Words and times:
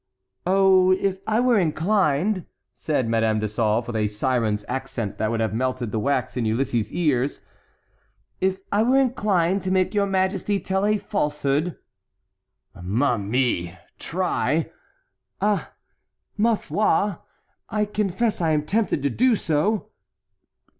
"Oh, 0.47 0.89
if 0.93 1.19
I 1.27 1.39
were 1.39 1.59
inclined," 1.59 2.47
said 2.73 3.07
Madame 3.07 3.39
de 3.39 3.47
Sauve, 3.47 3.85
with 3.85 3.95
a 3.95 4.07
siren's 4.07 4.65
accent 4.67 5.19
that 5.19 5.29
would 5.29 5.41
have 5.41 5.53
melted 5.53 5.91
the 5.91 5.99
wax 5.99 6.35
in 6.35 6.43
Ulysses' 6.43 6.91
ears, 6.91 7.45
"if 8.39 8.57
I 8.71 8.81
were 8.81 8.97
inclined 8.97 9.61
to 9.61 9.69
make 9.71 9.93
your 9.93 10.07
majesty 10.07 10.59
tell 10.59 10.87
a 10.87 10.97
falsehood"— 10.97 11.77
"Ma 12.81 13.17
mie, 13.19 13.77
try"— 13.99 14.71
"Ah, 15.39 15.71
ma 16.35 16.55
foi! 16.55 17.17
I 17.69 17.85
confess 17.85 18.41
I 18.41 18.53
am 18.53 18.65
tempted 18.65 19.03
to 19.03 19.09
do 19.11 19.35
so." 19.35 19.91